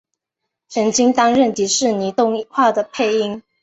[0.67, 3.43] 曾经担任迪士尼动画的配音。